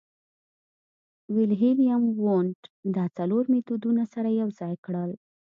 ویلهیلم 1.35 2.03
وونت 2.23 2.59
دا 2.95 3.05
څلور 3.17 3.43
مېتودونه 3.53 4.03
سره 4.13 4.29
یوځای 4.41 4.75
کړل 4.85 5.11